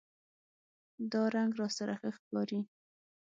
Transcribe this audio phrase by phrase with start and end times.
[1.11, 2.59] دا رنګ راسره ښه ښکاری